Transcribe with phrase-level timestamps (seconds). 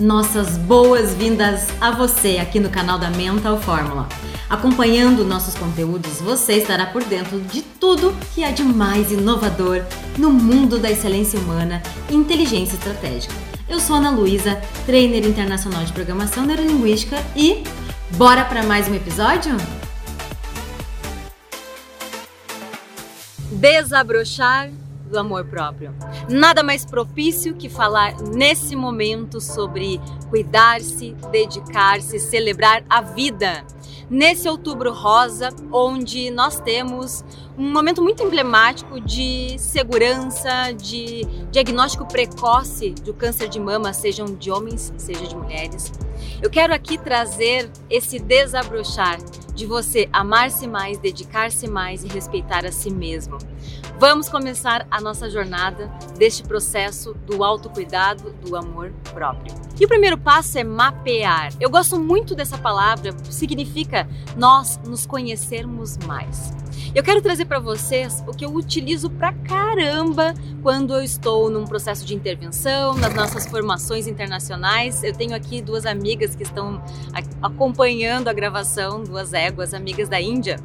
[0.00, 4.08] Nossas boas-vindas a você aqui no canal da Mental Fórmula.
[4.48, 9.84] Acompanhando nossos conteúdos, você estará por dentro de tudo que há de mais inovador
[10.16, 13.34] no mundo da excelência humana e inteligência estratégica.
[13.68, 17.62] Eu sou Ana Luísa, trainer internacional de programação neurolinguística e
[18.16, 19.54] bora para mais um episódio?
[23.52, 24.70] Desabrochar
[25.10, 25.94] do amor próprio.
[26.28, 33.64] Nada mais propício que falar nesse momento sobre cuidar-se, dedicar-se, celebrar a vida.
[34.08, 37.24] Nesse outubro rosa, onde nós temos
[37.56, 44.50] um momento muito emblemático de segurança, de diagnóstico precoce do câncer de mama, sejam de
[44.50, 45.92] homens, seja de mulheres.
[46.42, 49.18] Eu quero aqui trazer esse desabrochar
[49.54, 53.36] de você amar-se mais, dedicar-se mais e respeitar a si mesmo.
[53.98, 59.54] Vamos começar a nossa jornada deste processo do autocuidado, do amor próprio.
[59.78, 61.52] E o primeiro passo é mapear.
[61.60, 66.54] Eu gosto muito dessa palavra, significa nós nos conhecermos mais.
[66.92, 71.64] Eu quero trazer para vocês o que eu utilizo pra caramba quando eu estou num
[71.64, 75.04] processo de intervenção, nas nossas formações internacionais.
[75.04, 76.82] Eu tenho aqui duas amigas que estão
[77.40, 80.56] acompanhando a gravação, duas éguas, amigas da Índia.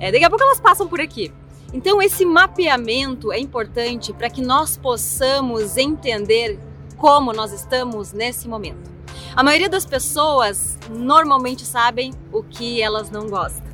[0.00, 1.32] É, daqui a pouco elas passam por aqui.
[1.72, 6.58] Então, esse mapeamento é importante para que nós possamos entender
[6.96, 8.90] como nós estamos nesse momento.
[9.34, 13.71] A maioria das pessoas normalmente sabem o que elas não gostam,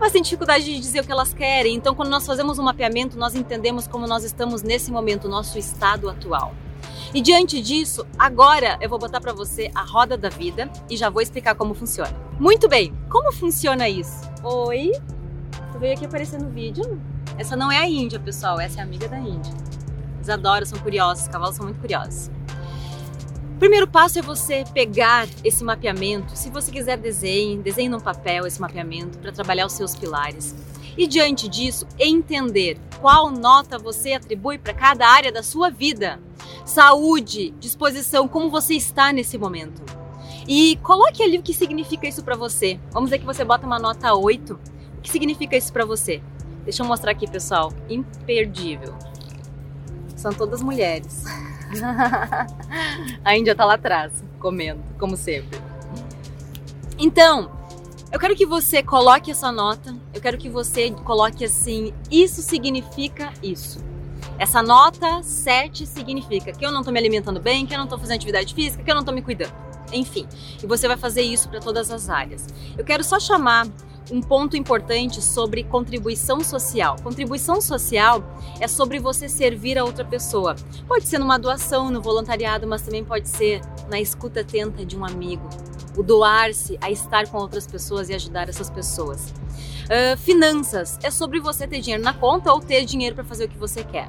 [0.00, 1.74] mas tem dificuldade de dizer o que elas querem.
[1.74, 6.08] Então, quando nós fazemos um mapeamento, nós entendemos como nós estamos nesse momento, nosso estado
[6.08, 6.54] atual.
[7.12, 11.10] E diante disso, agora eu vou botar para você a roda da vida e já
[11.10, 12.16] vou explicar como funciona.
[12.38, 14.22] Muito bem, como funciona isso?
[14.42, 14.92] Oi,
[15.72, 16.98] tu veio aqui aparecer no vídeo?
[17.36, 19.52] Essa não é a Índia, pessoal, essa é a amiga da Índia.
[20.16, 22.30] Eles adoram, são curiosos, os cavalos são muito curiosos.
[23.60, 26.34] Primeiro passo é você pegar esse mapeamento.
[26.34, 30.56] Se você quiser desenhe, desenhe no papel esse mapeamento para trabalhar os seus pilares.
[30.96, 36.18] E diante disso, entender qual nota você atribui para cada área da sua vida.
[36.64, 39.82] Saúde, disposição, como você está nesse momento.
[40.48, 42.80] E coloque ali o que significa isso para você.
[42.90, 44.54] Vamos dizer que você bota uma nota 8.
[44.54, 46.22] O que significa isso para você?
[46.64, 47.70] Deixa eu mostrar aqui, pessoal.
[47.90, 48.96] Imperdível.
[50.20, 51.24] São todas mulheres.
[53.24, 55.58] a Índia tá lá atrás, comendo, como sempre.
[56.98, 57.50] Então,
[58.12, 59.96] eu quero que você coloque essa nota.
[60.12, 63.82] Eu quero que você coloque assim: isso significa isso.
[64.38, 67.96] Essa nota 7 significa que eu não tô me alimentando bem, que eu não tô
[67.96, 69.54] fazendo atividade física, que eu não tô me cuidando.
[69.90, 70.28] Enfim,
[70.62, 72.46] e você vai fazer isso para todas as áreas.
[72.76, 73.66] Eu quero só chamar
[74.10, 76.96] um ponto importante sobre contribuição social.
[77.02, 78.22] Contribuição social
[78.60, 80.56] é sobre você servir a outra pessoa.
[80.86, 85.04] Pode ser numa doação, no voluntariado, mas também pode ser na escuta atenta de um
[85.04, 85.48] amigo.
[85.96, 89.32] O doar-se a estar com outras pessoas e ajudar essas pessoas.
[89.90, 93.48] Uh, finanças é sobre você ter dinheiro na conta ou ter dinheiro para fazer o
[93.48, 94.08] que você quer.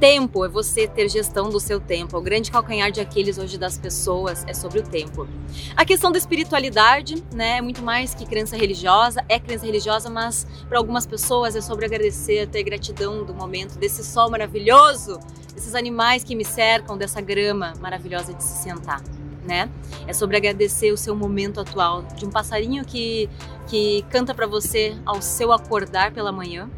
[0.00, 2.16] Tempo é você ter gestão do seu tempo.
[2.16, 5.26] O grande calcanhar de Aquiles hoje das pessoas é sobre o tempo.
[5.74, 9.24] A questão da espiritualidade, né, é muito mais que crença religiosa.
[9.28, 14.04] É crença religiosa, mas para algumas pessoas é sobre agradecer, ter gratidão do momento, desse
[14.04, 15.18] sol maravilhoso,
[15.52, 19.02] desses animais que me cercam, dessa grama maravilhosa de se sentar.
[19.44, 19.68] Né?
[20.06, 23.28] É sobre agradecer o seu momento atual, de um passarinho que,
[23.66, 26.70] que canta para você ao seu acordar pela manhã,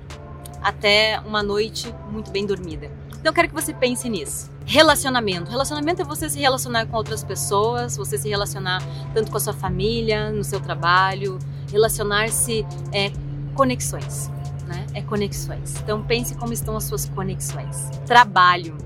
[0.63, 2.91] até uma noite muito bem dormida.
[3.21, 4.51] Então eu quero que você pense nisso.
[4.65, 5.51] Relacionamento.
[5.51, 8.83] Relacionamento é você se relacionar com outras pessoas, você se relacionar
[9.13, 11.39] tanto com a sua família, no seu trabalho,
[11.71, 13.13] relacionar-se é
[13.55, 14.31] conexões,
[14.67, 14.87] né?
[14.95, 15.77] É conexões.
[15.83, 17.91] Então pense como estão as suas conexões.
[18.07, 18.79] Trabalho.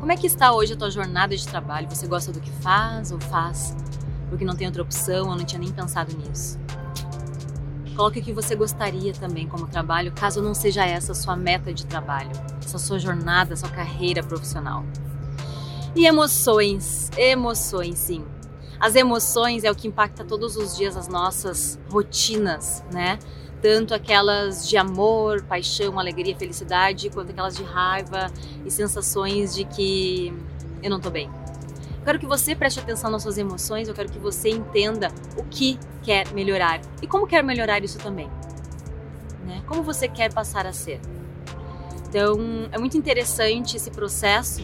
[0.00, 1.88] Como é que está hoje a tua jornada de trabalho?
[1.90, 3.76] Você gosta do que faz ou faz
[4.28, 6.58] porque não tem outra opção ou não tinha nem pensado nisso?
[7.94, 11.72] Coloque o que você gostaria também como trabalho, caso não seja essa a sua meta
[11.72, 12.30] de trabalho,
[12.66, 14.84] essa sua jornada, sua carreira profissional.
[15.94, 18.24] E emoções, emoções, sim.
[18.78, 23.18] As emoções é o que impacta todos os dias as nossas rotinas, né?
[23.60, 28.30] Tanto aquelas de amor, paixão, alegria, felicidade, quanto aquelas de raiva
[28.64, 30.32] e sensações de que
[30.82, 31.30] eu não tô bem,
[32.00, 35.44] eu quero que você preste atenção nas suas emoções, eu quero que você entenda o
[35.44, 38.30] que quer melhorar e como quer melhorar isso também.
[39.44, 39.62] Né?
[39.66, 40.98] Como você quer passar a ser.
[42.10, 44.60] Então, é muito interessante esse processo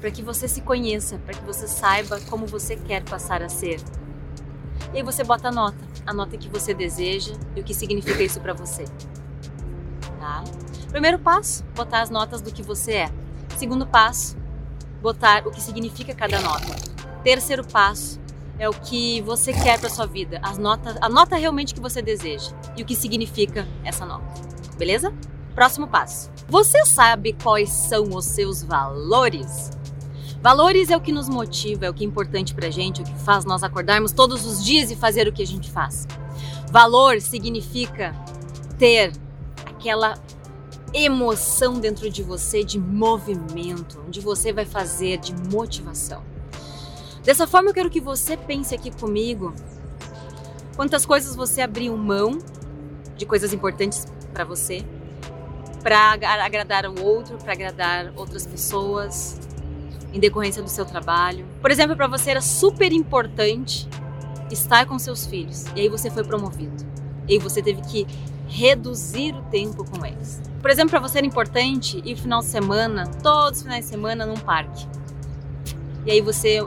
[0.00, 3.80] para que você se conheça, para que você saiba como você quer passar a ser.
[4.92, 8.20] E aí você bota a nota, a nota que você deseja e o que significa
[8.24, 8.86] isso para você.
[10.18, 10.42] Tá?
[10.90, 13.12] Primeiro passo, botar as notas do que você é.
[13.56, 14.36] Segundo passo,
[15.00, 16.74] botar o que significa cada nota.
[17.22, 18.20] Terceiro passo
[18.58, 22.02] é o que você quer para sua vida, as notas, a nota realmente que você
[22.02, 24.26] deseja e o que significa essa nota.
[24.76, 25.14] Beleza?
[25.54, 26.33] Próximo passo.
[26.48, 29.70] Você sabe quais são os seus valores?
[30.42, 33.06] Valores é o que nos motiva, é o que é importante pra gente, é o
[33.06, 36.06] que faz nós acordarmos todos os dias e fazer o que a gente faz.
[36.70, 38.14] Valor significa
[38.78, 39.12] ter
[39.64, 40.18] aquela
[40.92, 46.22] emoção dentro de você de movimento, onde você vai fazer de motivação.
[47.22, 49.54] Dessa forma, eu quero que você pense aqui comigo
[50.76, 52.38] quantas coisas você abriu mão
[53.16, 54.84] de coisas importantes para você,
[55.84, 56.12] para
[56.44, 59.38] agradar o outro, para agradar outras pessoas,
[60.14, 61.44] em decorrência do seu trabalho.
[61.60, 63.86] Por exemplo, para você era super importante
[64.50, 66.86] estar com seus filhos e aí você foi promovido.
[67.28, 68.06] E aí você teve que
[68.48, 70.40] reduzir o tempo com eles.
[70.62, 74.24] Por exemplo, para você era importante ir final de semana, todos os finais de semana
[74.24, 74.86] num parque.
[76.06, 76.64] E aí você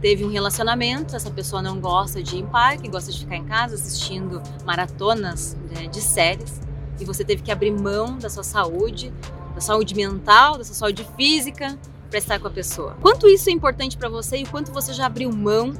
[0.00, 3.44] teve um relacionamento, essa pessoa não gosta de ir em parque, gosta de ficar em
[3.44, 6.60] casa assistindo maratonas né, de séries,
[7.00, 9.12] e você teve que abrir mão da sua saúde,
[9.54, 12.96] da saúde mental, da sua saúde física, para estar com a pessoa.
[13.00, 15.74] Quanto isso é importante para você e quanto você já abriu mão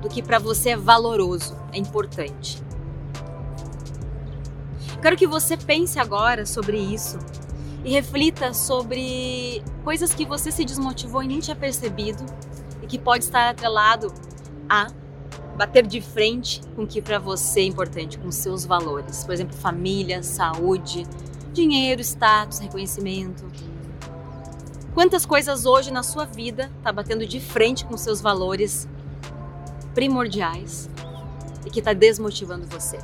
[0.00, 2.60] do que para você é valoroso, é importante.
[5.00, 7.18] Quero que você pense agora sobre isso
[7.84, 12.24] e reflita sobre coisas que você se desmotivou e nem tinha percebido
[12.80, 14.12] e que pode estar atrelado
[14.68, 14.88] a
[15.56, 19.24] bater de frente com o que para você é importante, com seus valores.
[19.24, 21.06] Por exemplo, família, saúde,
[21.52, 23.44] dinheiro, status, reconhecimento.
[24.94, 28.88] Quantas coisas hoje na sua vida está batendo de frente com seus valores
[29.94, 30.90] primordiais
[31.64, 32.98] e que está desmotivando você?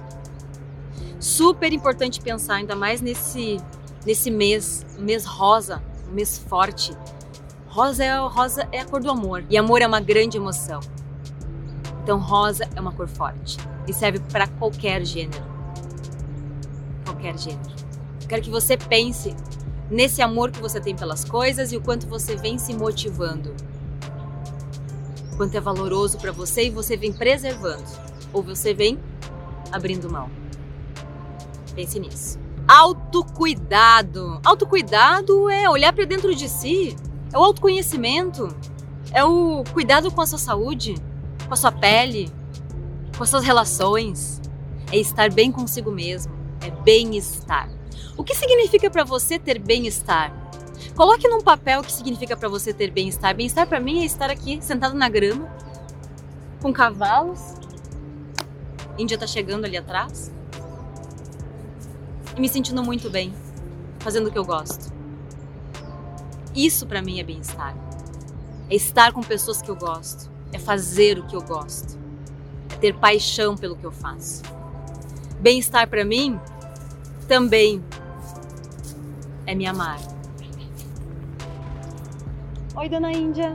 [1.18, 3.58] Super importante pensar, ainda mais nesse,
[4.04, 6.92] nesse mês, mês rosa, mês forte,
[7.68, 10.80] Rosa é, rosa é a cor do amor e amor é uma grande emoção.
[12.08, 15.44] Então, rosa é uma cor forte e serve para qualquer gênero.
[17.04, 17.70] Qualquer gênero.
[18.26, 19.36] Quero que você pense
[19.90, 23.54] nesse amor que você tem pelas coisas e o quanto você vem se motivando.
[25.34, 27.84] O quanto é valoroso para você e você vem preservando
[28.32, 28.98] ou você vem
[29.70, 30.30] abrindo mão.
[31.74, 32.38] Pense nisso.
[32.66, 34.40] Autocuidado.
[34.46, 36.96] Autocuidado é olhar para dentro de si
[37.30, 38.48] é o autoconhecimento,
[39.12, 40.94] é o cuidado com a sua saúde,
[41.48, 42.30] com a sua pele,
[43.16, 44.40] com as suas relações,
[44.92, 47.68] é estar bem consigo mesmo, é bem-estar.
[48.16, 50.32] O que significa para você ter bem-estar?
[50.94, 53.34] Coloque num papel o que significa para você ter bem-estar.
[53.34, 55.48] Bem-estar para mim é estar aqui sentado na grama,
[56.60, 57.54] com cavalos.
[58.98, 60.32] Índia tá chegando ali atrás.
[62.36, 63.32] E me sentindo muito bem,
[64.00, 64.92] fazendo o que eu gosto.
[66.54, 67.74] Isso para mim é bem-estar.
[68.68, 71.98] É estar com pessoas que eu gosto, é fazer o que eu gosto,
[72.72, 74.42] é ter paixão pelo que eu faço.
[75.40, 76.40] Bem-estar para mim
[77.26, 77.84] também
[79.46, 79.98] é me amar.
[82.76, 83.54] Oi, dona Índia.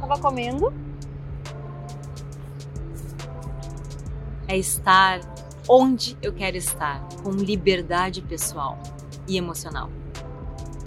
[0.00, 0.72] Tava comendo?
[4.48, 5.20] É estar
[5.68, 8.78] onde eu quero estar, com liberdade pessoal
[9.28, 9.88] e emocional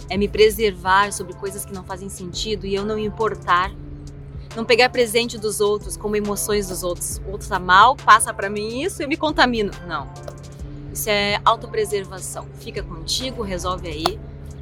[0.08, 3.72] é me preservar sobre coisas que não fazem sentido e eu não importar.
[4.56, 7.20] Não pegar presente dos outros como emoções dos outros.
[7.26, 9.70] O outro tá mal, passa para mim isso e me contamino.
[9.86, 10.08] Não.
[10.90, 12.46] Isso é autopreservação.
[12.58, 14.18] Fica contigo, resolve aí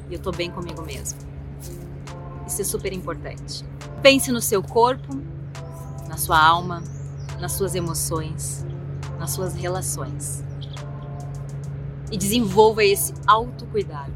[0.09, 1.17] e eu tô bem comigo mesmo.
[2.45, 3.63] Isso é super importante.
[4.01, 5.15] Pense no seu corpo,
[6.09, 6.83] na sua alma,
[7.39, 8.65] nas suas emoções,
[9.17, 10.43] nas suas relações.
[12.11, 14.11] E desenvolva esse autocuidado.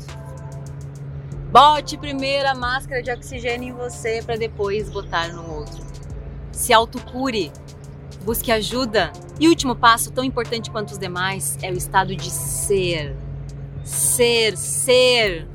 [1.51, 5.83] Bote primeiro a máscara de oxigênio em você para depois botar no outro.
[6.51, 7.51] Se autocure,
[8.23, 9.11] busque ajuda.
[9.39, 13.15] E último passo, tão importante quanto os demais, é o estado de ser.
[13.83, 15.47] Ser, ser.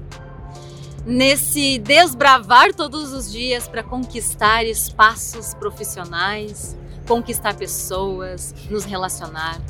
[1.06, 9.60] Nesse desbravar todos os dias para conquistar espaços profissionais, conquistar pessoas, nos relacionar.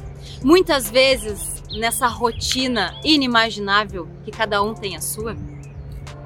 [0.42, 5.36] Muitas vezes, nessa rotina inimaginável que cada um tem a sua,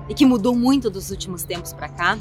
[0.09, 2.19] e que mudou muito dos últimos tempos para cá,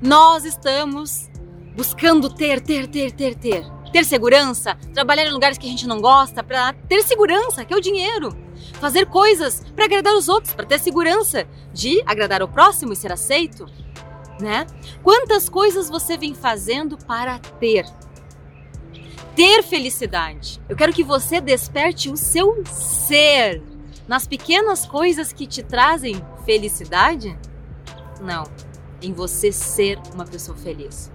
[0.00, 1.30] nós estamos
[1.74, 3.64] buscando ter, ter, ter, ter, ter.
[3.92, 7.76] Ter segurança, trabalhar em lugares que a gente não gosta para ter segurança, que é
[7.76, 8.36] o dinheiro.
[8.80, 13.12] Fazer coisas para agradar os outros, para ter segurança de agradar o próximo e ser
[13.12, 13.66] aceito,
[14.40, 14.66] né?
[15.02, 17.86] Quantas coisas você vem fazendo para ter?
[19.36, 20.60] Ter felicidade.
[20.68, 23.62] Eu quero que você desperte o seu ser
[24.08, 27.36] nas pequenas coisas que te trazem felicidade?
[28.20, 28.44] Não.
[29.02, 31.12] em você ser uma pessoa feliz.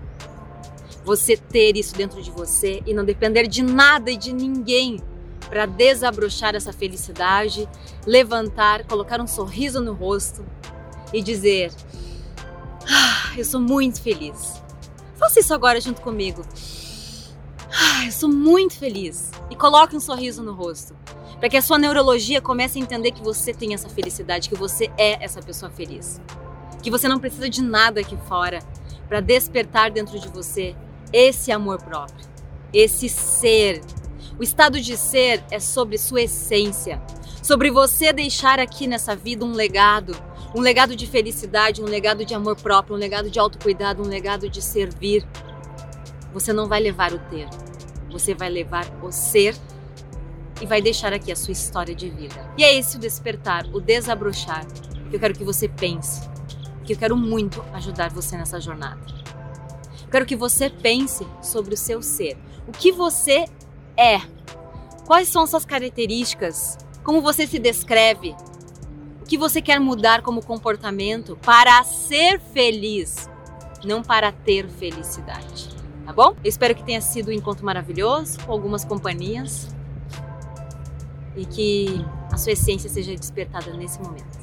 [1.03, 5.01] Você ter isso dentro de você e não depender de nada e de ninguém
[5.49, 7.67] para desabrochar essa felicidade,
[8.05, 10.45] levantar, colocar um sorriso no rosto
[11.11, 11.71] e dizer:
[12.87, 14.61] ah, Eu sou muito feliz.
[15.17, 16.43] Faça isso agora junto comigo.
[17.71, 19.31] Ah, eu sou muito feliz.
[19.49, 20.95] E coloque um sorriso no rosto.
[21.39, 24.91] Para que a sua neurologia comece a entender que você tem essa felicidade, que você
[24.97, 26.19] é essa pessoa feliz.
[26.83, 28.59] Que você não precisa de nada aqui fora
[29.07, 30.75] para despertar dentro de você
[31.13, 32.27] esse amor próprio,
[32.73, 33.81] esse ser.
[34.37, 37.01] O estado de ser é sobre sua essência,
[37.41, 40.15] sobre você deixar aqui nessa vida um legado,
[40.53, 44.49] um legado de felicidade, um legado de amor próprio, um legado de autocuidado, um legado
[44.49, 45.25] de servir.
[46.33, 47.47] Você não vai levar o ter,
[48.11, 49.55] você vai levar o ser
[50.61, 52.53] e vai deixar aqui a sua história de vida.
[52.57, 54.65] E é esse o despertar, o desabrochar
[55.09, 56.21] que eu quero que você pense,
[56.83, 58.99] que eu quero muito ajudar você nessa jornada.
[60.03, 62.37] Eu quero que você pense sobre o seu ser.
[62.67, 63.45] O que você
[63.97, 64.19] é?
[65.05, 66.77] Quais são suas características?
[67.03, 68.35] Como você se descreve?
[69.21, 73.29] O que você quer mudar como comportamento para ser feliz,
[73.83, 75.69] não para ter felicidade?
[76.05, 76.35] Tá bom?
[76.43, 79.69] Eu espero que tenha sido um encontro maravilhoso, com algumas companhias
[81.39, 84.38] e que a sua essência seja despertada nesse momento.